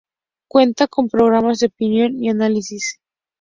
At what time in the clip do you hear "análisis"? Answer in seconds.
2.29-2.97